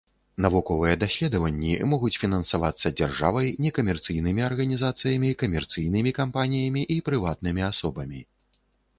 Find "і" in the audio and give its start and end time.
6.97-6.97